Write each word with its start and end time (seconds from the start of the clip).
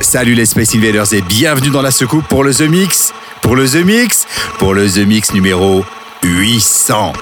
Salut 0.00 0.34
les 0.34 0.44
Space 0.44 0.74
Invaders 0.74 1.14
et 1.14 1.22
bienvenue 1.22 1.70
dans 1.70 1.80
la 1.80 1.90
secoupe 1.90 2.26
pour 2.28 2.44
le 2.44 2.54
The 2.54 2.68
Mix. 2.68 3.14
Pour 3.40 3.56
le 3.56 3.66
The 3.66 3.84
Mix, 3.84 4.26
pour 4.58 4.74
le 4.74 4.88
The 4.88 4.98
Mix 4.98 5.32
numéro 5.32 5.84
800. 6.22 7.14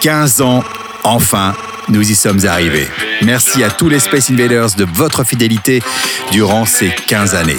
15 0.00 0.40
ans, 0.40 0.64
enfin, 1.02 1.54
nous 1.88 2.08
y 2.08 2.14
sommes 2.14 2.46
arrivés. 2.46 2.88
Merci 3.22 3.62
à 3.62 3.70
tous 3.70 3.88
les 3.88 3.98
Space 3.98 4.30
Invaders 4.30 4.70
de 4.76 4.86
votre 4.94 5.24
fidélité 5.24 5.82
durant 6.32 6.64
ces 6.64 6.90
15 7.06 7.34
années. 7.34 7.58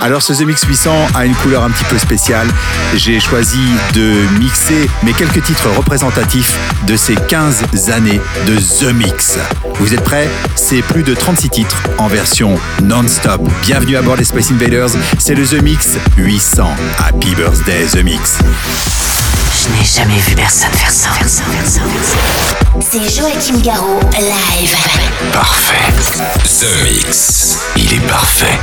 Alors 0.00 0.22
ce 0.22 0.32
The 0.32 0.42
Mix 0.42 0.64
800 0.64 1.08
a 1.14 1.24
une 1.24 1.34
couleur 1.34 1.62
un 1.62 1.70
petit 1.70 1.84
peu 1.84 1.98
spéciale. 1.98 2.48
J'ai 2.94 3.20
choisi 3.20 3.60
de 3.94 4.12
mixer 4.38 4.88
mes 5.02 5.12
quelques 5.12 5.42
titres 5.42 5.68
représentatifs 5.70 6.56
de 6.86 6.96
ces 6.96 7.14
15 7.14 7.90
années 7.90 8.20
de 8.46 8.56
The 8.56 8.92
Mix. 8.92 9.38
Vous 9.76 9.94
êtes 9.94 10.02
prêts? 10.02 10.28
C'est 10.56 10.82
plus 10.82 11.02
de 11.02 11.14
36 11.14 11.50
titres 11.50 11.82
en 11.98 12.08
version 12.08 12.58
non-stop. 12.82 13.40
Bienvenue 13.62 13.96
à 13.96 14.02
bord 14.02 14.16
des 14.16 14.24
Space 14.24 14.50
Invaders, 14.50 14.90
c'est 15.18 15.34
le 15.34 15.46
The 15.46 15.62
Mix 15.62 15.96
800. 16.16 16.74
Happy 16.98 17.34
Birthday 17.34 17.86
The 17.86 18.02
Mix. 18.02 18.38
Je 19.68 19.72
n'ai 19.72 19.84
jamais 19.84 20.18
vu 20.20 20.34
personne 20.34 20.72
faire 20.72 20.90
ça. 20.90 21.10
Faire 21.10 21.28
ça, 21.28 21.42
faire 21.44 21.66
ça, 21.66 21.80
faire 21.80 22.04
ça. 22.04 22.16
C'est 22.80 23.14
Joachim 23.14 23.60
Garraud, 23.60 24.00
live. 24.18 24.74
Parfait. 25.32 25.92
The 26.60 26.84
Mix. 26.84 27.58
Il 27.76 27.92
est 27.92 28.06
parfait. 28.06 28.58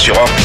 sur 0.00 0.16
Orc 0.18 0.39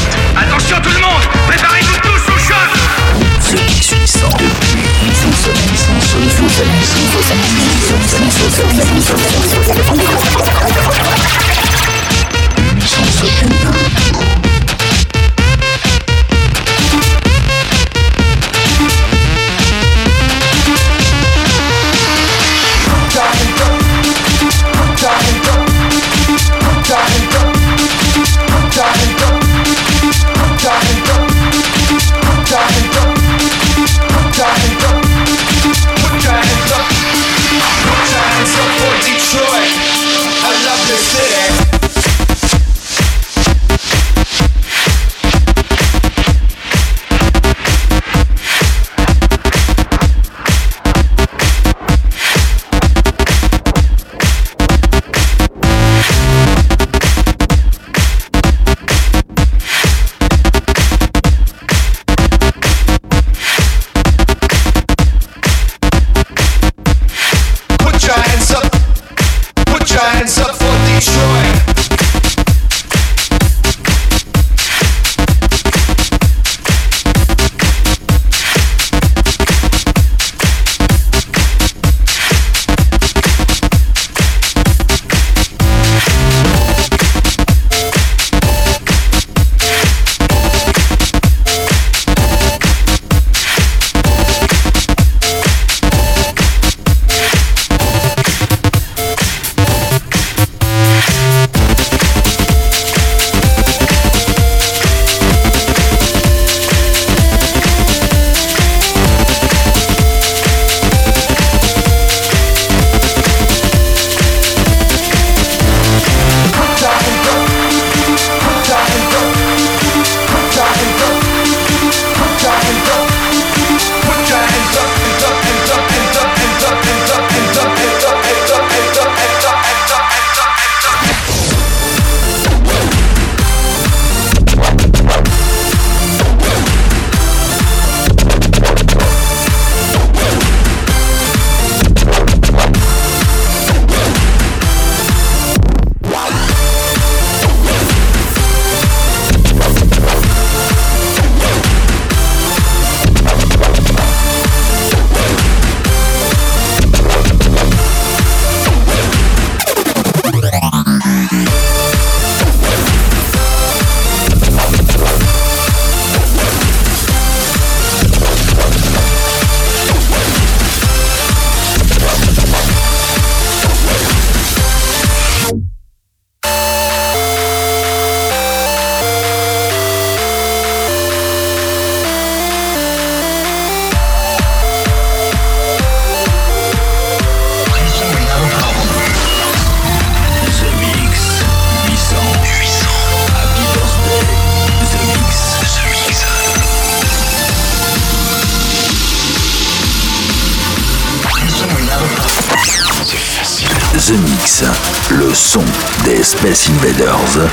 Space 206.46 206.70
Invaders, 206.70 207.50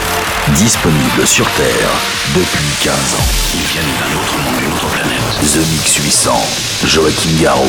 disponible 0.56 1.26
sur 1.26 1.50
Terre 1.54 1.90
depuis 2.36 2.68
15 2.82 2.94
ans. 2.94 3.26
Ils 3.56 3.62
viennent 3.62 3.86
d'un 4.00 4.16
autre 4.20 4.38
monde, 4.38 4.60
d'une 4.60 4.72
autre 4.72 4.88
planète. 4.88 5.20
The 5.42 5.68
Mix 5.72 5.96
800, 5.96 6.32
Joachim 6.86 7.32
Garraud. 7.42 7.66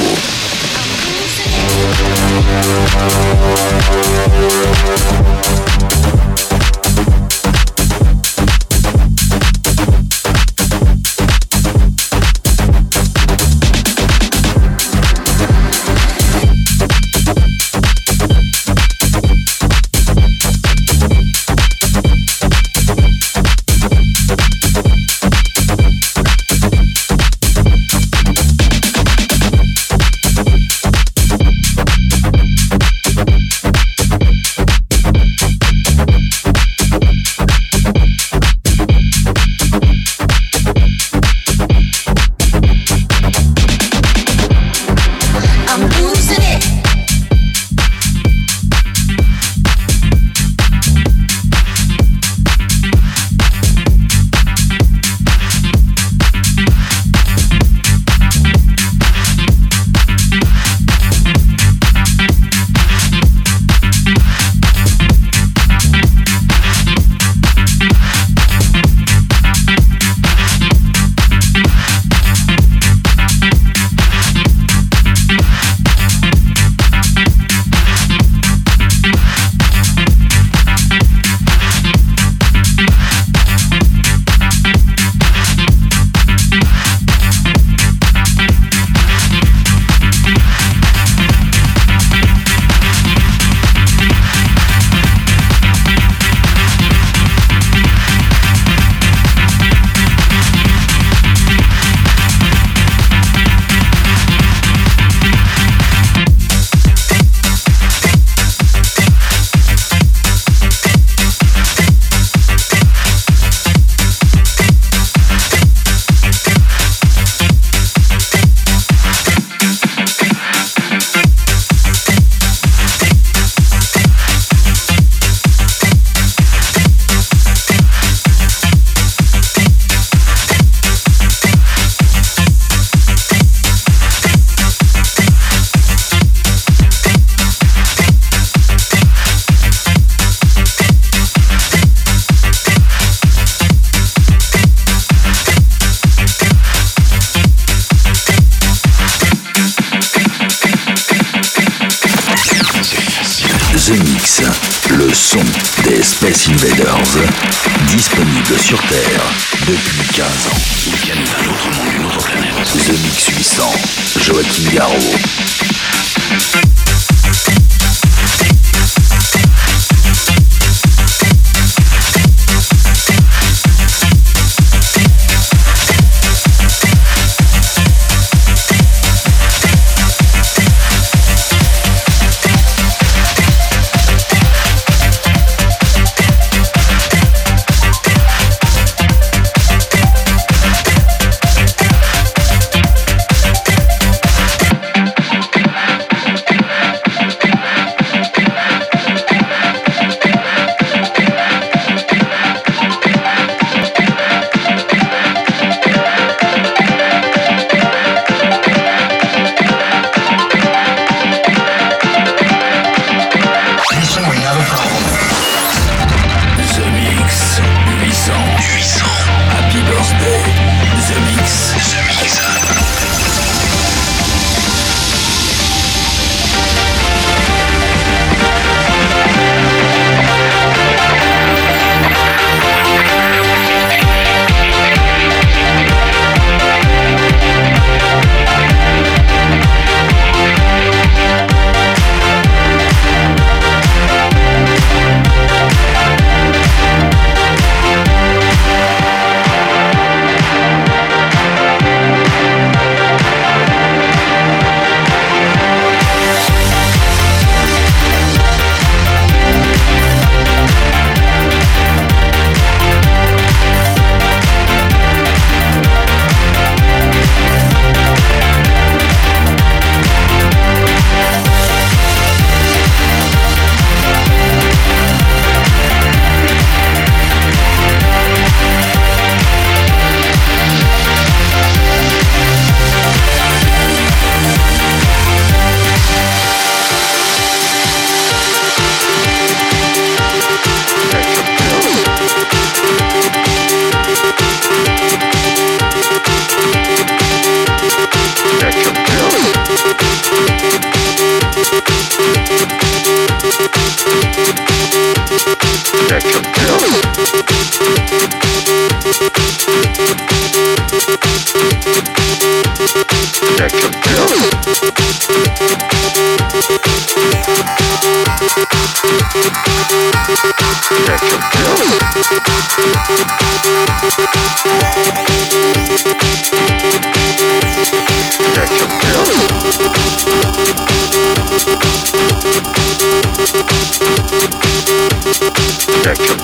check 336.05 336.19
your 336.19 336.44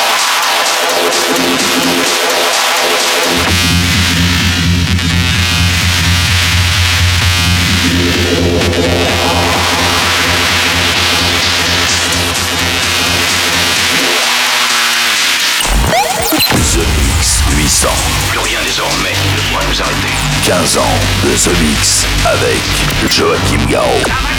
The 21.33 21.61
Mix 21.61 22.05
avec 22.25 22.61
Joachim 23.09 23.65
Garraud. 23.69 24.30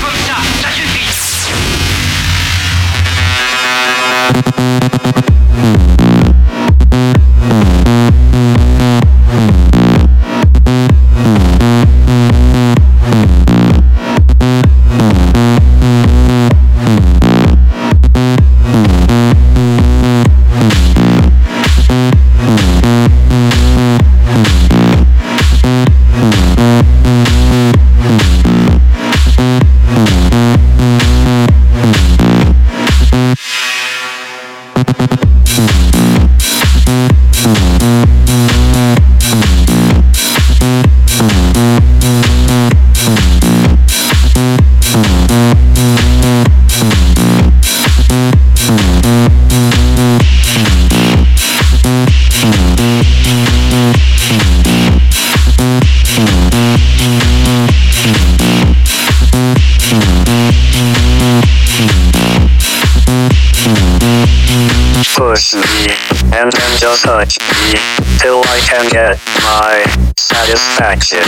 satisfaction. 70.32 71.24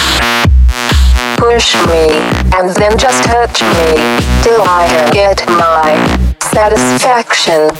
Push 1.37 1.75
me, 1.87 2.05
and 2.57 2.71
then 2.77 2.97
just 2.97 3.23
touch 3.25 3.61
me, 3.61 3.89
till 4.43 4.63
I 4.63 5.11
get 5.13 5.47
my 5.47 5.93
satisfaction. 6.41 7.71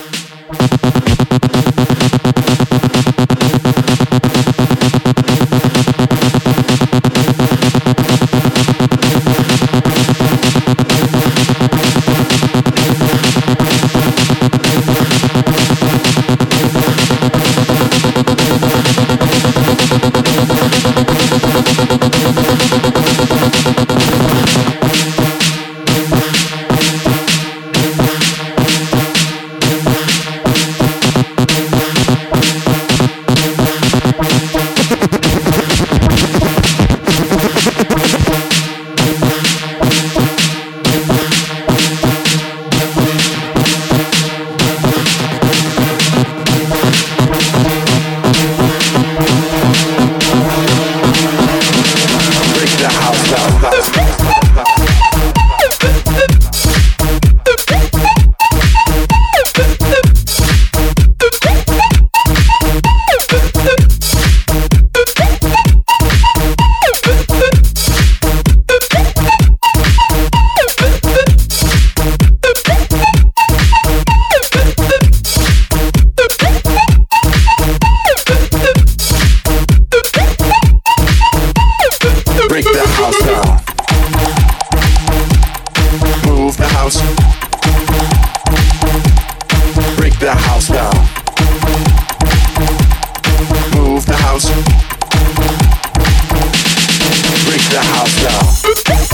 house 97.85 98.23
now. 98.23 99.14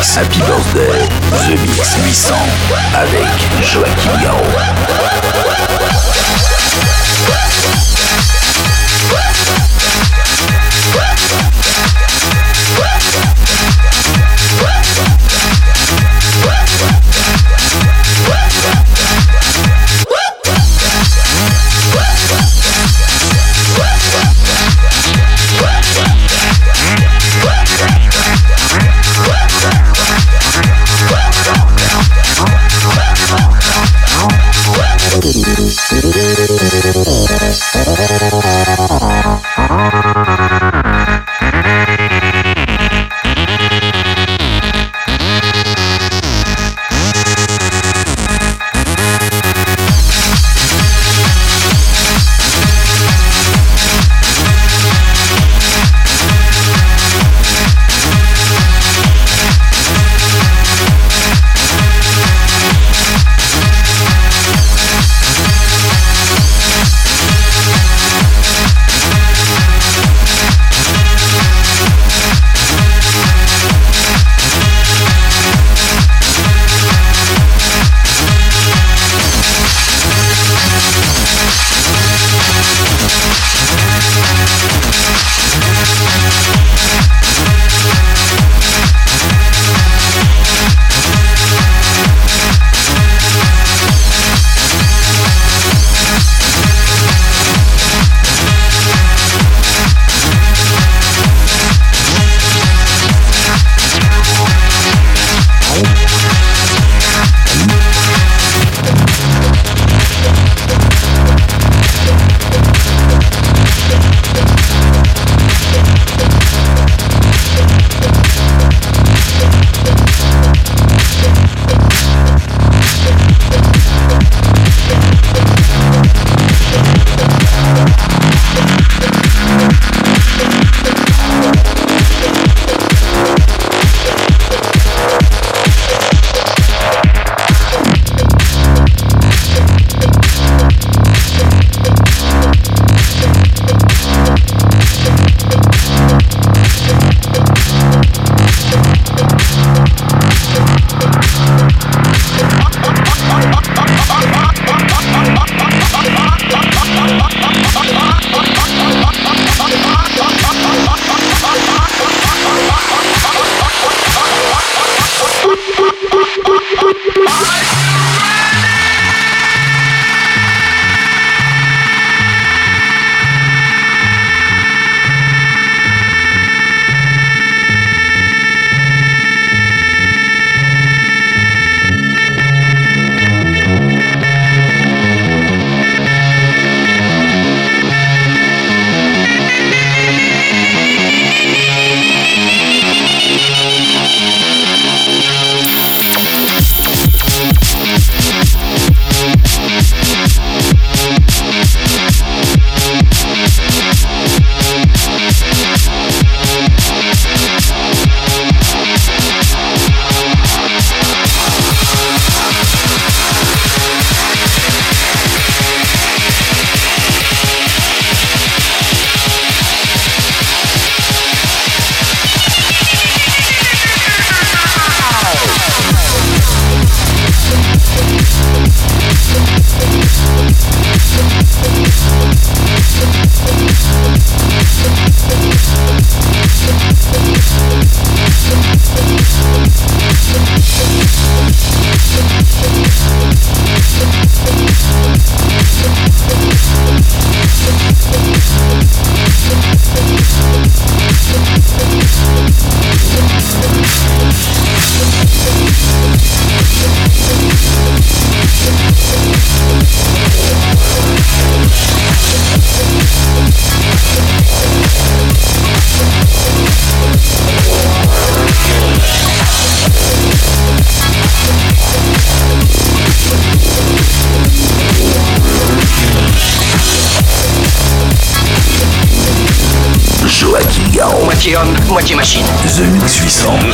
Happy 0.00 0.38
Birthday, 0.46 1.08
The 1.48 1.60
Mix 1.60 1.96
800, 2.04 2.34
avec 2.94 3.26
Joachim 3.64 4.12
Garraud. 4.22 4.44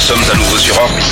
sommes 0.04 0.30
à 0.30 0.36
nouveau 0.36 0.58
sur 0.58 0.76
Orbe. 0.76 1.03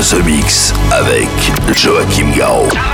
The 0.00 0.24
Mix 0.24 0.72
avec 0.92 1.28
Joachim 1.76 2.32
Garraud. 2.34 2.89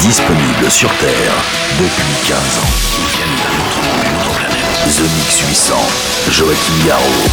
Disponible 0.00 0.70
sur 0.70 0.90
Terre 0.98 1.32
depuis 1.78 2.28
15 2.28 2.38
ans. 2.38 2.70
Ils. 4.86 4.92
The 4.92 5.00
Mix 5.16 5.40
800, 5.40 5.74
Joachim 6.30 6.74
Garraud. 6.86 7.26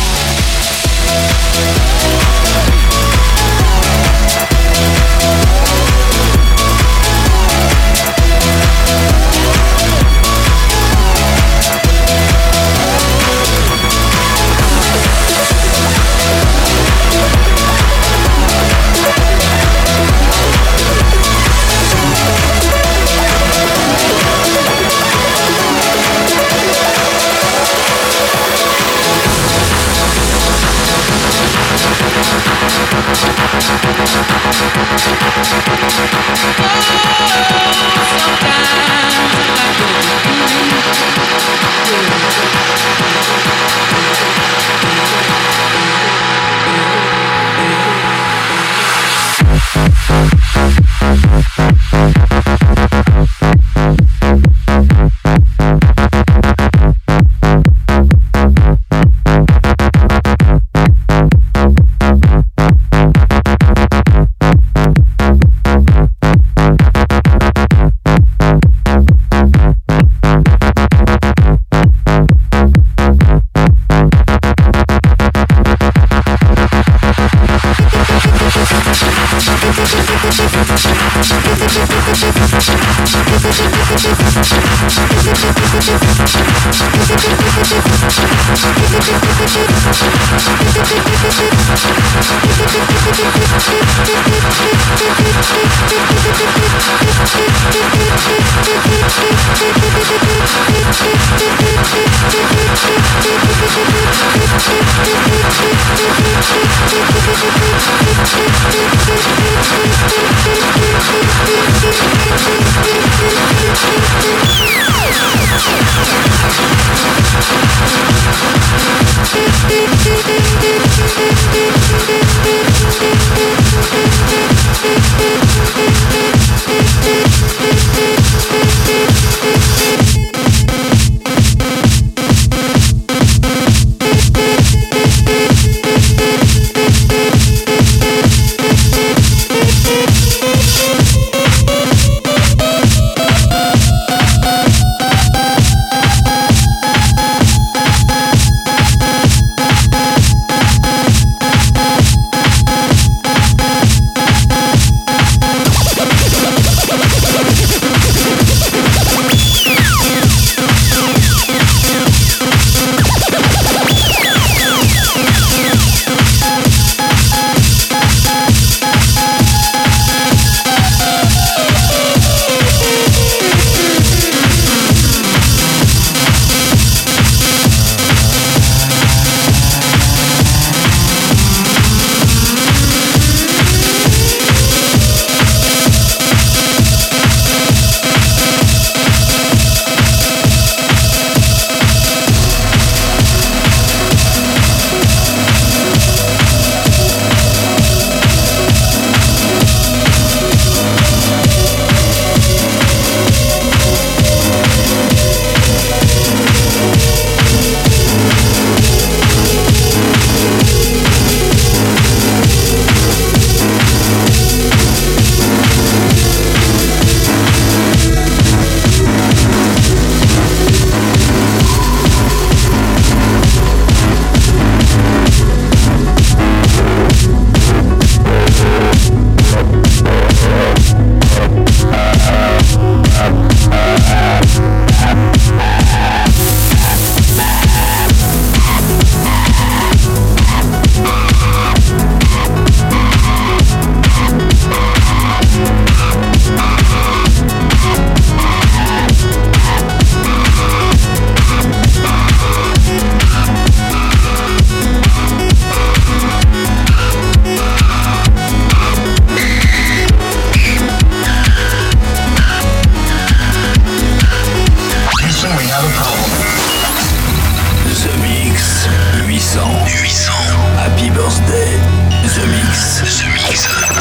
mix. 272.73 273.21
The 273.21 273.27
mix. 273.29 273.92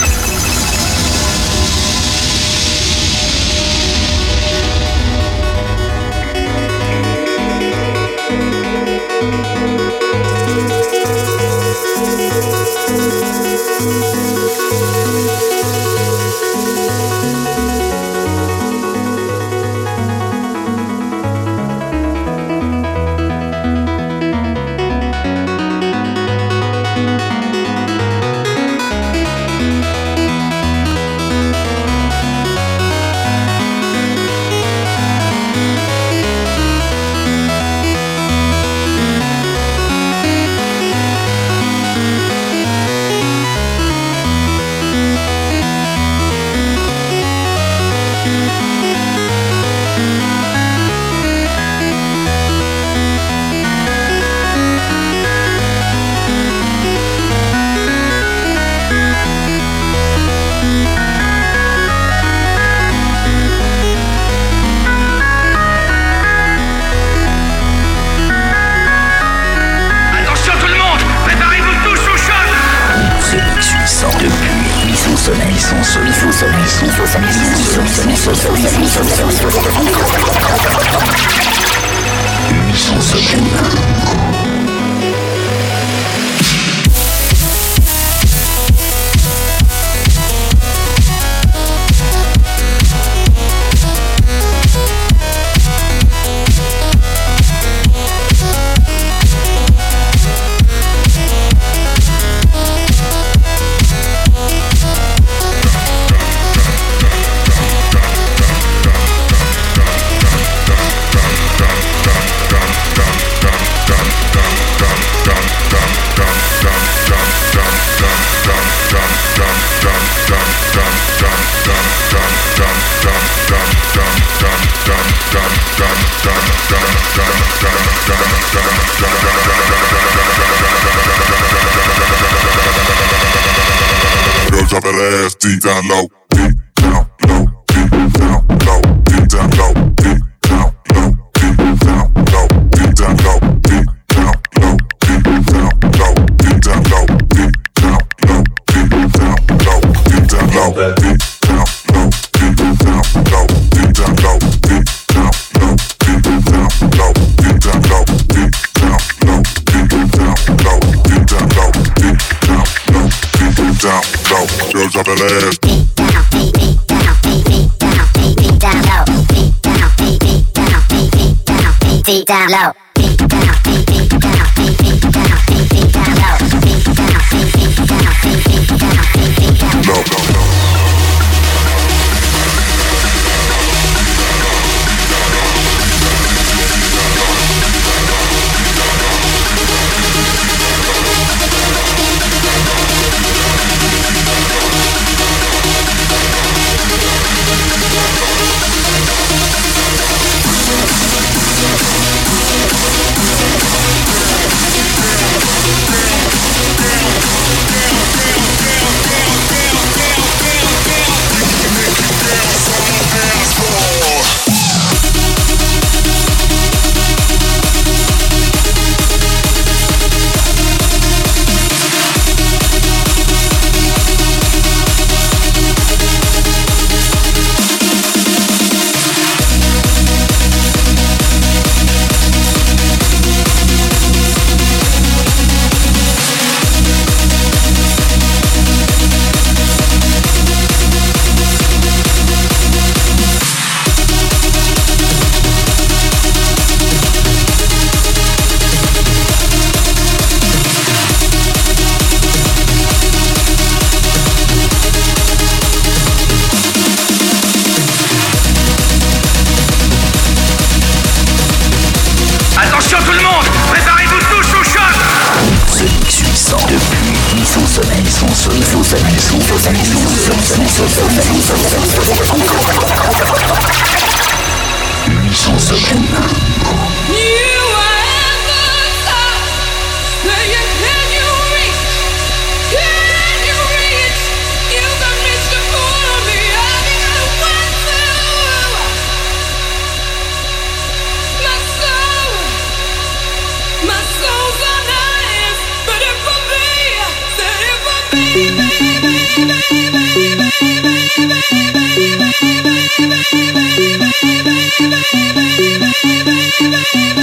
baby, 306.03 306.33
baby. 306.61 307.22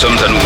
systems 0.00 0.22
and 0.22 0.39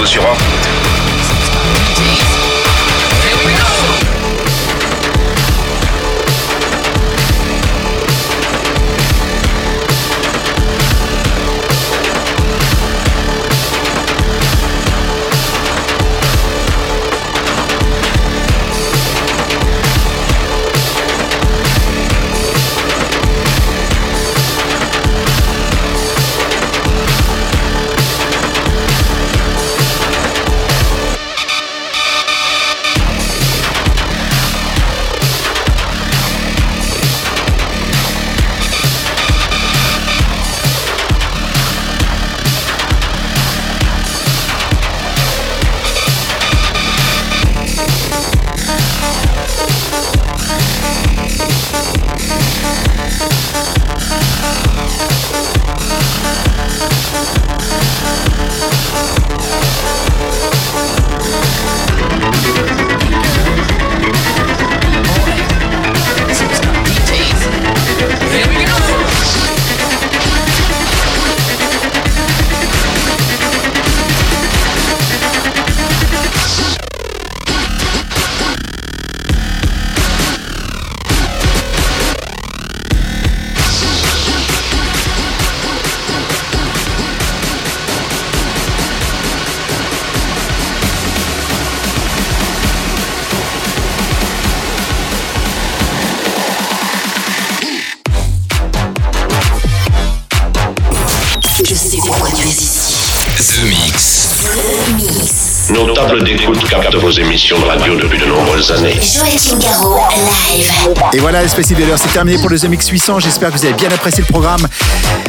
Et 111.15 111.19
voilà, 111.21 111.47
Space 111.47 111.71
Invaders, 111.71 111.97
c'est 111.97 112.13
terminé 112.13 112.39
pour 112.39 112.51
le 112.51 112.59
The 112.59 112.65
Mix 112.65 112.89
800. 112.89 113.21
J'espère 113.21 113.53
que 113.53 113.57
vous 113.57 113.65
avez 113.65 113.75
bien 113.75 113.89
apprécié 113.91 114.25
le 114.27 114.33
programme. 114.33 114.67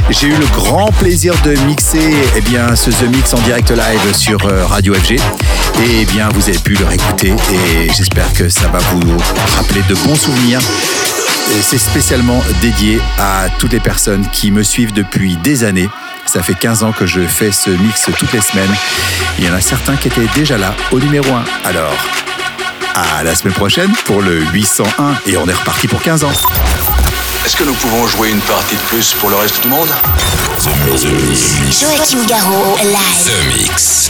J'ai 0.10 0.26
eu 0.26 0.36
le 0.36 0.48
grand 0.48 0.92
plaisir 0.94 1.36
de 1.44 1.52
mixer 1.68 2.12
eh 2.36 2.42
bien, 2.42 2.76
ce 2.76 2.90
The 2.90 3.04
Mix 3.04 3.36
en 3.36 3.40
direct 3.42 3.70
live 3.70 4.16
sur 4.16 4.48
euh, 4.48 4.66
Radio 4.66 4.96
FG. 4.96 5.12
Et 5.12 5.20
eh 6.02 6.06
bien, 6.06 6.28
vous 6.30 6.50
avez 6.50 6.58
pu 6.58 6.74
le 6.74 6.86
réécouter 6.86 7.36
et 7.52 7.88
j'espère 7.94 8.34
que 8.34 8.50
ça 8.50 8.68
va 8.70 8.80
vous 8.80 9.16
rappeler 9.58 9.84
de 9.88 9.94
bons 10.08 10.16
souvenirs. 10.16 10.60
C'est 11.62 11.78
spécialement 11.78 12.42
dédié 12.62 13.00
à 13.20 13.46
toutes 13.60 13.74
les 13.74 13.80
personnes 13.80 14.28
qui 14.32 14.50
me 14.50 14.64
suivent 14.64 14.94
depuis 14.94 15.38
des 15.38 15.64
années. 15.64 15.90
Ça 16.26 16.42
fait 16.42 16.56
15 16.56 16.82
ans 16.82 16.94
que 16.94 17.06
je 17.06 17.22
fais 17.22 17.52
ce 17.52 17.70
mix 17.70 18.10
toutes 18.18 18.34
les 18.34 18.42
semaines. 18.42 18.74
Il 19.38 19.46
y 19.46 19.50
en 19.50 19.54
a 19.54 19.62
certains 19.62 19.98
qui 19.98 20.08
étaient 20.08 20.28
déjà 20.34 20.58
là 20.58 20.74
au 20.92 21.00
numéro 21.00 21.32
1. 21.32 21.44
Alors, 21.64 21.94
à 22.96 23.24
la 23.24 23.36
semaine 23.36 23.54
prochaine 23.54 23.91
pour 24.06 24.22
le 24.22 24.39
801 24.54 25.16
et 25.28 25.38
on 25.38 25.46
est 25.48 25.54
reparti 25.54 25.88
pour 25.88 26.02
15 26.02 26.24
ans. 26.24 26.32
Est-ce 27.46 27.58
que 27.58 27.64
nous 27.64 27.74
pouvons 27.74 28.08
jouer 28.08 28.32
une 28.32 28.39
partie 28.41 28.76
de 28.76 28.82
plus 28.82 29.14
pour 29.14 29.30
le 29.30 29.36
reste 29.36 29.62
du 29.62 29.68
monde? 29.68 29.89
Joachim 31.72 32.26
Garraud, 32.26 32.78
live. 32.84 33.26
The 33.26 33.48
Mix. 33.48 34.10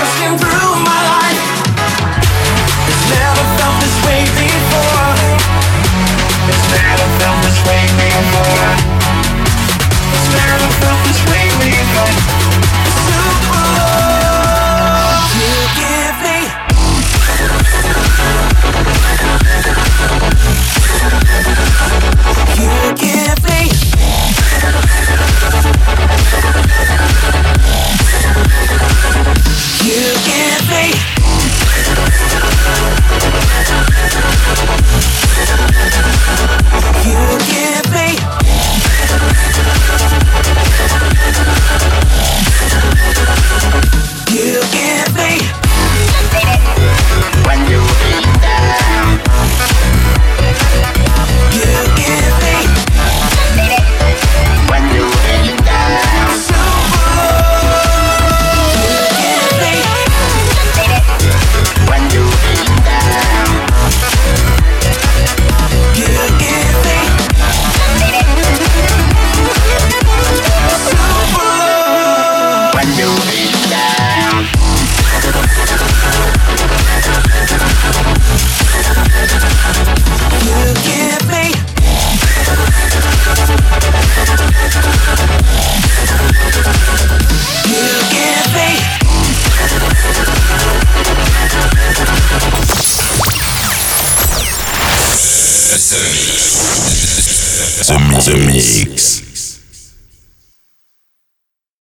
asking 0.00 0.39